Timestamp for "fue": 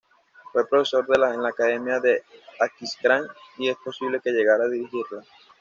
0.51-0.67